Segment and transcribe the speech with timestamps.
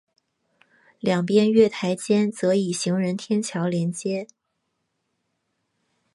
[0.99, 4.25] 两边月台间则以行人天桥连接。